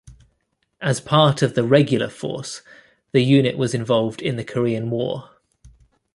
[0.81, 2.63] As part of the Regular Force,
[3.11, 5.29] the unit was involved in the Korean War.